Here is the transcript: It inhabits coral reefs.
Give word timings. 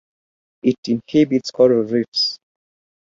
It 0.63 0.77
inhabits 0.87 1.51
coral 1.51 1.83
reefs. 1.83 2.39